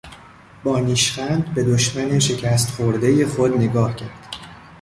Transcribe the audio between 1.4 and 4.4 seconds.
به دشمن شکست خوردهی خود نگاه کرد.